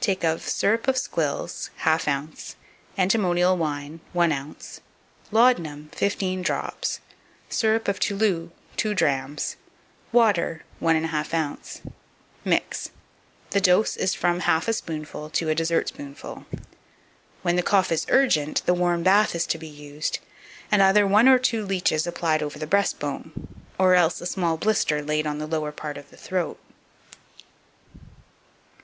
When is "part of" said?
25.72-26.10